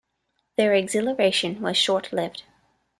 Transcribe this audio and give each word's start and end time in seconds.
Their 0.57 0.73
exhilaration 0.73 1.61
was 1.61 1.77
short-lived. 1.77 2.41